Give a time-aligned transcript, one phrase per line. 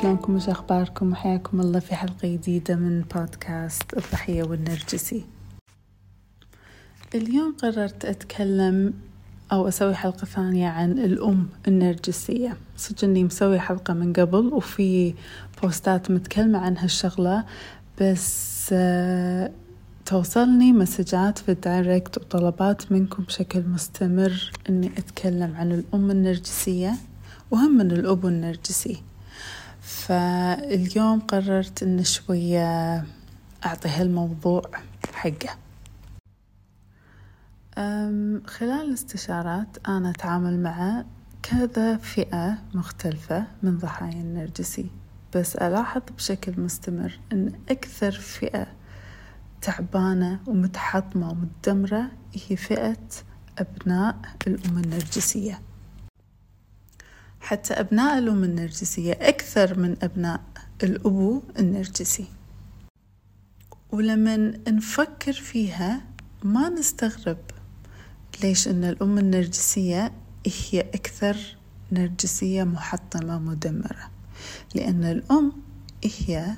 [0.00, 5.24] شلونكم وش أخباركم؟ وحياكم الله في حلقة جديدة من بودكاست الضحية والنرجسي.
[7.14, 8.94] اليوم قررت أتكلم
[9.52, 12.56] أو أسوي حلقة ثانية عن الأم النرجسية.
[12.76, 15.14] صدق إني مسوي حلقة من قبل وفي
[15.62, 17.44] بوستات متكلمة عن هالشغلة
[18.00, 19.50] بس آه،
[20.06, 26.94] توصلني مسجات في الدايركت وطلبات منكم بشكل مستمر إني أتكلم عن الأم النرجسية
[27.50, 29.02] وهم من الأب النرجسي.
[30.06, 33.04] فاليوم قررت إن شوية
[33.66, 34.62] أعطي هالموضوع
[35.12, 35.56] حقه.
[38.46, 41.04] خلال الاستشارات أنا أتعامل مع
[41.42, 44.86] كذا فئة مختلفة من ضحايا النرجسي
[45.34, 48.66] بس ألاحظ بشكل مستمر أن أكثر فئة
[49.60, 52.98] تعبانة ومتحطمة ومتدمرة هي فئة
[53.58, 54.16] أبناء
[54.46, 55.60] الأم النرجسية.
[57.42, 60.40] حتى أبناء الأم النرجسية أكثر من أبناء
[60.82, 62.26] الأبو النرجسي.
[63.92, 64.36] ولما
[64.68, 66.04] نفكر فيها
[66.42, 67.38] ما نستغرب
[68.42, 70.12] ليش أن الأم النرجسية
[70.46, 71.36] هي أكثر
[71.92, 74.10] نرجسية محطمة مدمرة.
[74.74, 75.52] لأن الأم
[76.04, 76.56] هي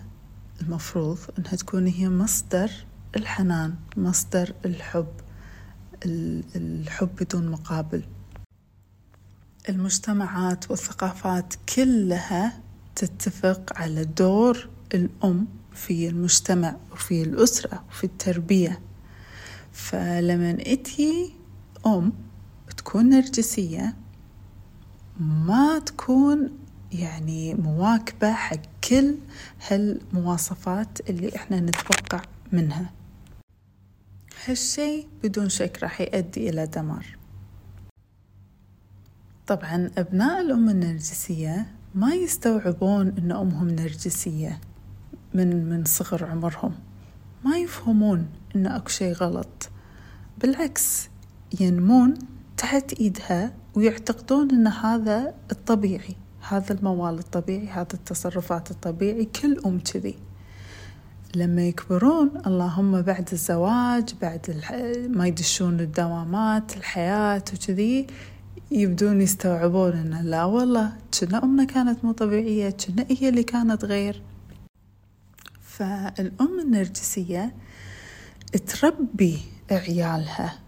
[0.60, 2.70] المفروض أنها تكون هي مصدر
[3.16, 5.12] الحنان مصدر الحب
[6.56, 8.02] الحب بدون مقابل.
[9.68, 12.60] المجتمعات والثقافات كلها
[12.96, 18.80] تتفق على دور الأم في المجتمع وفي الأسرة وفي التربية.
[19.72, 21.32] فلما أتي
[21.86, 22.12] أم
[22.76, 23.96] تكون نرجسية
[25.20, 26.50] ما تكون
[26.92, 28.56] يعني مواكبة حق
[28.88, 29.14] كل
[29.68, 32.92] هالمواصفات اللي إحنا نتوقع منها.
[34.46, 37.06] هالشي بدون شك راح يؤدي إلى دمار.
[39.46, 44.60] طبعا أبناء الأم النرجسية ما يستوعبون أن أمهم نرجسية
[45.34, 46.74] من من صغر عمرهم.
[47.44, 49.70] ما يفهمون أن أكو شي غلط.
[50.38, 51.08] بالعكس
[51.60, 52.14] ينمون
[52.56, 56.16] تحت إيدها ويعتقدون أن هذا الطبيعي
[56.48, 60.18] هذا الموال الطبيعي هذا التصرفات الطبيعي كل أم كذي.
[61.36, 64.62] لما يكبرون اللهم بعد الزواج بعد
[65.08, 68.06] ما يدشون الدوامات الحياة وكذي
[68.70, 74.22] يبدون يستوعبون أن لا والله كنا أمنا كانت مو طبيعية كنا هي اللي كانت غير.
[75.62, 77.54] فالأم النرجسية
[78.66, 79.38] تربي
[79.70, 80.58] عيالها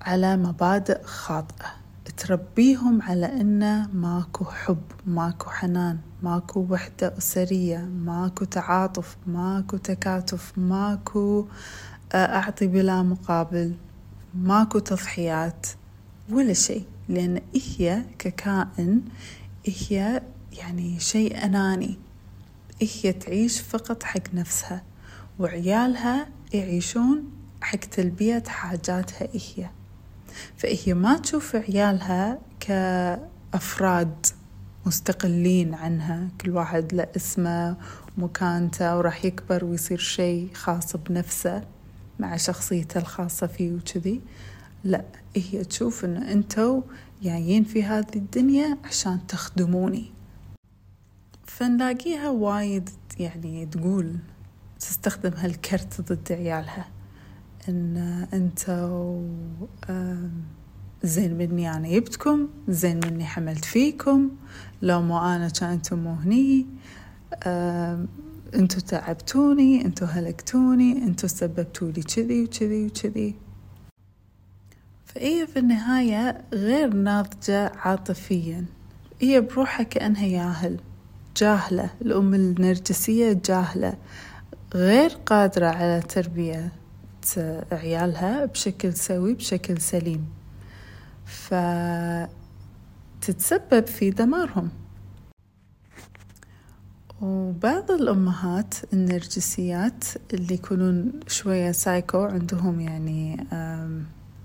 [0.00, 1.80] على مبادئ خاطئة.
[2.16, 11.46] تربيهم على إنه ماكو حب ماكو حنان ماكو وحدة أسرية ماكو تعاطف ماكو تكاتف ماكو
[12.12, 13.74] آه، أعطي بلا مقابل
[14.34, 15.66] ماكو تضحيات
[16.30, 16.84] ولا شيء.
[17.10, 19.02] لأن هي ككائن
[19.66, 20.22] هي
[20.52, 21.98] يعني شيء أناني.
[22.80, 24.82] هي تعيش فقط حق نفسها
[25.38, 29.70] وعيالها يعيشون حق تلبية حاجاتها هي
[30.56, 34.26] فهي ما تشوف عيالها كأفراد
[34.86, 36.28] مستقلين عنها.
[36.40, 37.76] كل واحد له اسمه
[38.18, 41.64] ومكانته وراح يكبر ويصير شيء خاص بنفسه
[42.18, 44.20] مع شخصيته الخاصة فيه وكذي.
[44.84, 45.04] لا
[45.36, 46.82] هي تشوف إن أنتو
[47.22, 50.12] جايين في هذه الدنيا عشان تخدموني.
[51.44, 54.16] فنلاقيها وايد يعني تقول
[54.80, 56.88] تستخدم هالكرت ضد عيالها
[57.68, 57.96] إن
[58.32, 59.22] أنتو
[61.02, 64.30] زين مني أنا جبتكم زين مني حملت فيكم
[64.82, 66.66] لو مو أنا كان مو هني
[68.54, 73.34] أنتو تعبتوني أنتو هلكتوني أنتو سببتولي كذي وكذي وكذي.
[75.14, 78.64] فهي في النهاية غير ناضجة عاطفيا؟
[79.20, 80.80] هي بروحها كأنها ياهل
[81.36, 83.96] جاهلة الأم النرجسية جاهلة
[84.74, 86.72] غير قادرة على تربية
[87.72, 90.26] عيالها بشكل سوي بشكل سليم.
[93.20, 94.70] فتتسبب في دمارهم.
[97.20, 100.04] وبعض الأمهات النرجسيات
[100.34, 103.46] اللي يكونون شوية سايكو عندهم يعني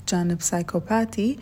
[0.07, 1.39] جانب psychopathy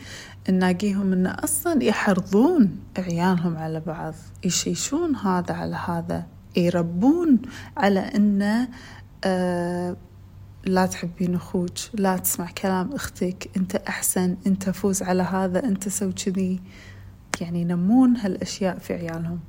[0.50, 4.14] نلاقيهم إن أصلا يحرضون عيالهم على بعض
[4.46, 6.26] يشيشون هذا على هذا
[6.56, 7.42] يربون
[7.78, 8.68] على إنه
[9.24, 9.98] آه
[10.66, 16.14] لا تحبين أخوك لا تسمع كلام أختك أنت أحسن أنت فوز على هذا أنت سوي
[16.14, 16.60] كذي.
[17.42, 19.40] يعني ينمون هالأشياء في عيالهم.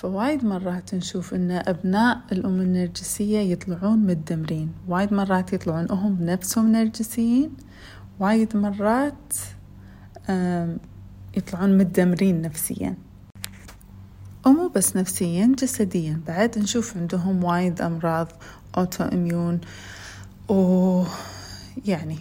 [0.00, 4.72] فوايد مرات نشوف إن أبناء الأم النرجسية يطلعون متدمرين.
[4.88, 7.50] وايد مرات يطلعون هم نفسهم نرجسيين.
[8.20, 9.34] وايد مرات
[11.36, 12.94] يطلعون متدمرين نفسيا.
[14.46, 16.20] ومو بس نفسيا جسديا.
[16.26, 18.28] بعد نشوف عندهم وايد أمراض
[18.78, 19.60] أوتو إميون
[20.48, 21.02] و
[21.86, 22.18] يعني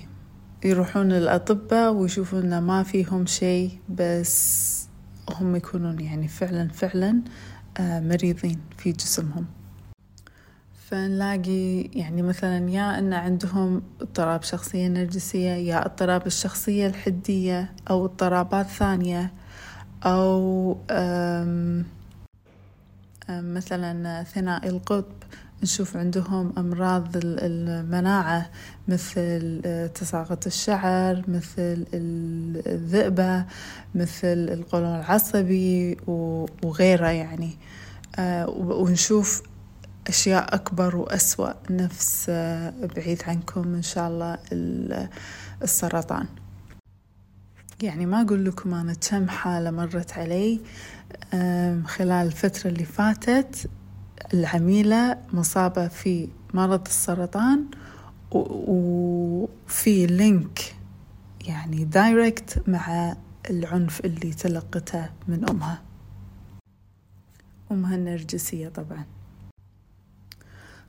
[0.66, 4.70] يروحون للأطباء ويشوفون إنه ما فيهم شيء بس
[5.30, 7.22] هم يكونون يعني فعلا فعلا
[7.80, 9.46] مريضين في جسمهم.
[10.90, 18.68] فنلاقي يعني مثلا يا أن عندهم اضطراب شخصية نرجسية يا اضطراب الشخصية الحدية أو اضطرابات
[18.68, 19.32] ثانية
[20.06, 20.78] أو
[23.30, 25.19] مثلا ثنائي القطب.
[25.64, 28.50] نشوف عندهم أمراض المناعة
[28.88, 29.62] مثل
[29.96, 31.86] تساقط الشعر مثل
[32.68, 33.46] الذئبة
[33.96, 35.98] مثل القولون العصبي
[36.64, 37.58] وغيره يعني.
[38.16, 39.44] آه، ونشوف
[40.08, 41.54] أشياء أكبر وأسوأ.
[41.70, 44.38] نفس آه، بعيد عنكم إن شاء الله
[45.64, 46.26] السرطان.
[47.82, 50.62] يعني ما أقول لكم أنا كم حالة مرت علي
[51.86, 53.70] خلال الفترة اللي فاتت.
[54.34, 57.66] العميلة مصابة في مرض السرطان
[58.32, 60.76] وفي link
[61.48, 63.16] يعني direct مع
[63.50, 65.82] العنف اللي تلقته من أمها.
[67.72, 69.06] أمها النرجسية طبعا.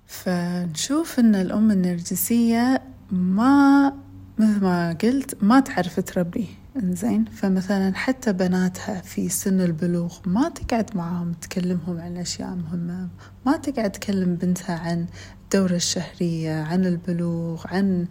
[0.06, 3.92] فنشوف أن الأم النرجسية ما
[4.38, 10.96] مثل ما قلت ما تعرف تربي إنزين فمثلا حتى بناتها في سن البلوغ ما تقعد
[10.96, 13.08] معاهم تكلمهم عن أشياء مهمة
[13.46, 15.06] ما تقعد تكلم بنتها عن
[15.44, 18.06] الدورة الشهرية عن البلوغ عن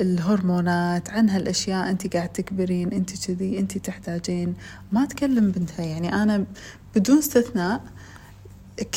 [0.00, 4.54] الهرمونات عن هالأشياء أنت قاعد تكبرين أنت كذي أنت تحتاجين.
[4.92, 6.46] ما تكلم بنتها يعني أنا
[6.96, 7.84] بدون استثناء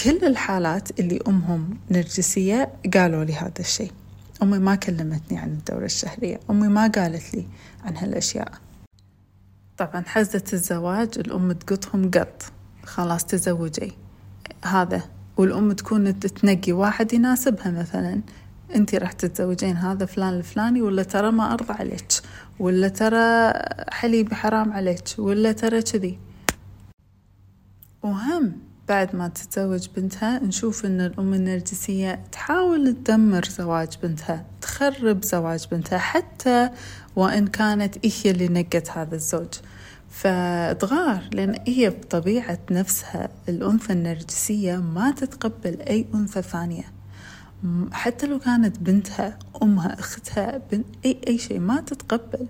[0.04, 3.92] كل الحالات اللي أمهم نرجسية قالوا لي هذا الشيء.
[4.44, 7.46] أمي ما كلمتني عن الدورة الشهرية أمي ما قالت لي
[7.84, 8.52] عن هالأشياء.
[9.78, 12.44] طبعا حزة الزواج الأم تقطهم قط.
[12.84, 13.92] خلاص تزوجي.
[14.66, 15.02] هذا
[15.38, 18.22] والأم تكون تنقي واحد يناسبها مثلا.
[18.76, 22.08] انت راح تتزوجين هذا فلان الفلاني ولا ترى ما أرضى عليك
[22.60, 23.54] ولا ترى
[23.90, 26.20] حليب حرام عليك ولا ترى كذي.
[28.04, 35.68] وهم بعد ما تتزوج بنتها نشوف إن الأم النرجسية تحاول تدمر زواج بنتها تخرب زواج
[35.72, 36.70] بنتها حتى
[37.16, 39.48] وإن كانت هي اللي نقت هذا الزوج.
[40.10, 46.86] فتغار لأن هي بطبيعة نفسها الأنثى النرجسية ما تتقبل أي أنثى ثانية.
[47.92, 52.48] حتى لو كانت بنتها أمها أختها بنت أي أي شيء ما تتقبل.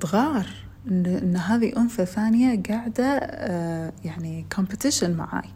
[0.00, 0.46] تغار
[0.90, 5.48] إن, إن هذه أنثى ثانية قاعدة آه، يعني كومبيتيشن معاي.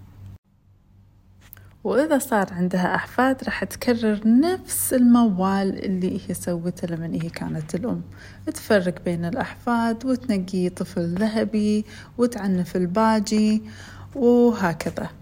[1.84, 8.02] وإذا صار عندها أحفاد راح تكرر نفس الموال اللي هي سوته لما هي كانت الأم.
[8.46, 11.84] تفرق بين الأحفاد وتنقي طفل ذهبي
[12.18, 13.62] وتعنف الباجي
[14.14, 15.21] وهكذا.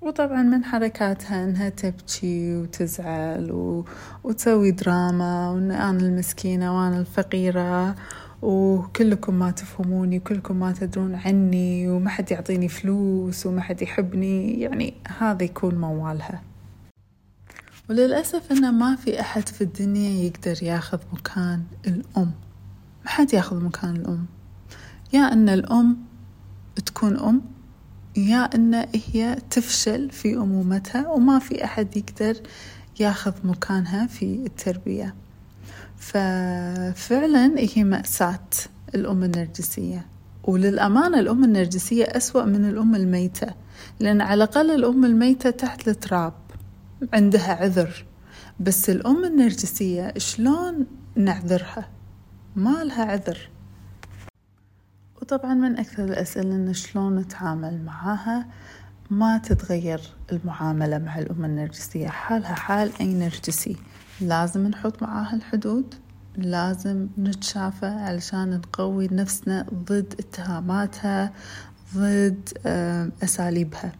[0.00, 3.84] وطبعا من حركاتها إنها تبكي وتزعل و...
[4.24, 7.94] وتسوي دراما وإن أنا المسكينة وأنا الفقيرة
[8.42, 14.60] وكلكم ما تفهموني وكلكم ما تدرون عني وما حد يعطيني فلوس وما حد يحبني.
[14.60, 16.42] يعني هذا يكون موالها.
[17.90, 22.32] وللأسف أنه ما في أحد في الدنيا يقدر ياخذ مكان الأم.
[23.04, 24.26] ما حد ياخذ مكان الأم.
[25.12, 25.96] يا أن الأم
[26.86, 27.57] تكون أم
[28.18, 32.36] يا أن هي تفشل في أمومتها وما في أحد يقدر
[33.00, 35.14] ياخذ مكانها في التربية.
[35.96, 38.48] ففعلا هي مأساة
[38.94, 40.06] الأم النرجسية.
[40.44, 43.54] وللأمانة الأم النرجسية أسوأ من الأم الميتة
[44.00, 46.34] لأن على الأقل الأم الميتة تحت التراب
[47.12, 48.04] عندها عذر.
[48.60, 51.88] بس الأم النرجسية شلون نعذرها؟
[52.56, 53.48] ما لها عذر.
[55.32, 58.46] وطبعا من أكثر الأسئلة إن شلون نتعامل معاها
[59.10, 60.00] ما تتغير
[60.32, 62.08] المعاملة مع الأم النرجسية.
[62.08, 63.76] حالها حال أي نرجسي
[64.20, 65.94] لازم نحط معاها الحدود
[66.36, 71.32] لازم نتشافى علشان نقوي نفسنا ضد اتهاماتها
[71.96, 72.48] ضد
[73.22, 73.92] أساليبها.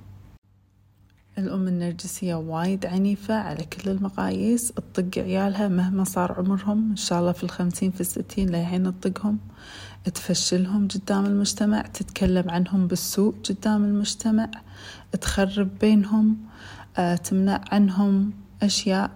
[1.38, 4.72] الأم النرجسية وايد عنيفة على كل المقاييس.
[4.72, 6.90] تطق عيالها مهما صار عمرهم.
[6.90, 9.38] إن شاء الله في الخمسين في الستين للحين تطقهم.
[10.08, 14.50] تفشلهم قدام المجتمع تتكلم عنهم بالسوء قدام المجتمع
[15.20, 16.36] تخرب بينهم
[16.98, 19.10] آه، تمنع عنهم أشياء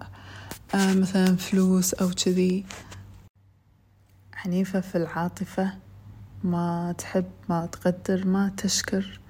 [0.75, 2.65] آه، مثلا فلوس أو كذي.
[4.45, 5.73] عنيفة في العاطفة
[6.45, 9.21] ما تحب ما تقدر ما تشكر.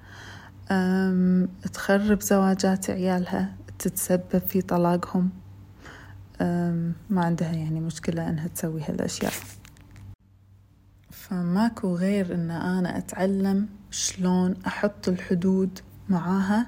[1.73, 5.29] تخرب زواجات عيالها تتسبب في طلاقهم.
[7.09, 9.33] ما عندها يعني مشكلة أنها تسوي هالأشياء.
[11.33, 16.67] فماكو غير أن أنا أتعلم شلون أحط الحدود معاها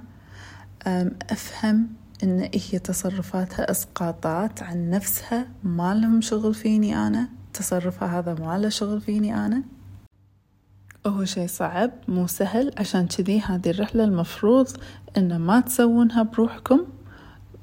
[1.32, 1.88] أفهم
[2.24, 8.70] إن هي تصرفاتها إسقاطات عن نفسها ما لهم شغل فيني أنا تصرفها هذا ما له
[8.70, 9.64] شغل فيني أنا.
[11.08, 14.68] هو شي صعب مو سهل عشان كذي هذه الرحلة المفروض
[15.18, 16.86] إن ما تسوونها بروحكم.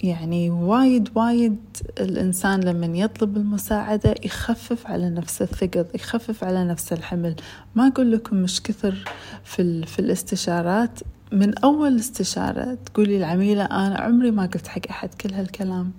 [0.02, 1.58] يعني وايد وايد
[2.00, 7.36] الإنسان لما يطلب المساعدة يخفف على نفسه الثقل يخفف على نفسه الحمل.
[7.74, 9.04] ما أقول لكم شكثر
[9.44, 11.00] في, في الاستشارات.
[11.32, 15.92] من أول استشارة تقولي العميلة أنا عمري ما قلت حق أحد كل هالكلام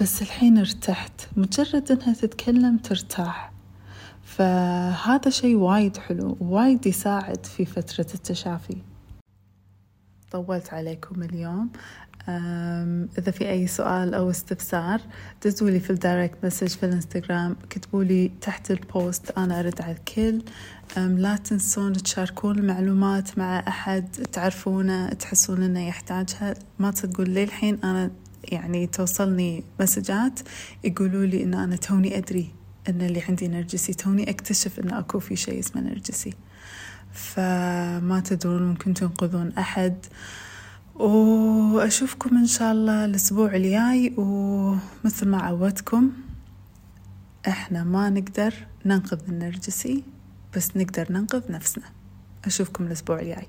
[0.00, 1.20] بس الحين ارتحت.
[1.36, 3.52] مجرد أنها تتكلم ترتاح.
[4.24, 8.76] فهذا شيء وايد حلو وايد يساعد في فترة التشافي.
[10.32, 11.70] طولت عليكم اليوم.
[13.18, 15.00] إذا في أي سؤال أو استفسار
[15.44, 19.82] دزوا لي في ال direct message في الإنستغرام كتبوا لي تحت ال post أنا أرد
[19.82, 20.42] على الكل.
[20.96, 26.54] لا تنسون تشاركون المعلومات مع أحد تعرفونه تحسون إنه يحتاجها.
[26.78, 28.10] ما تصدقون للحين أنا
[28.44, 30.40] يعني توصلني مسجات
[30.84, 32.50] يقولوا لي إن أنا توني أدري
[32.88, 36.34] إن اللي عندي نرجسي توني أكتشف إن أكو في شيء اسمه نرجسي
[37.16, 40.06] فما تدرون ممكن تنقذون أحد.
[40.94, 46.12] وأشوفكم إن شاء الله الأسبوع الجاي ومثل ما عودتكم
[47.48, 48.54] إحنا ما نقدر
[48.86, 50.04] ننقذ النرجسي
[50.56, 51.84] بس نقدر ننقذ نفسنا.
[52.44, 53.46] أشوفكم الأسبوع الجاي.